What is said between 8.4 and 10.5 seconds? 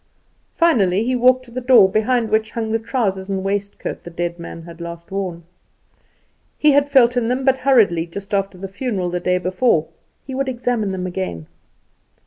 the funeral the day before; he would